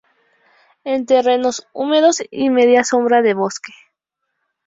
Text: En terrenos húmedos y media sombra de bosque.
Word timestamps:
En 0.83 1.05
terrenos 1.05 1.67
húmedos 1.73 2.23
y 2.31 2.49
media 2.49 2.83
sombra 2.83 3.21
de 3.21 3.35
bosque. 3.35 3.71